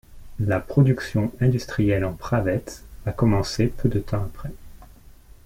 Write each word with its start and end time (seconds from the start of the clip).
La 0.39 0.59
production 0.59 1.31
industrielle 1.41 2.05
en 2.05 2.13
Pravetz 2.13 2.83
a 3.05 3.11
commencé 3.11 3.67
peu 3.67 3.87
de 3.87 3.99
temps 3.99 4.23
après. 4.23 4.49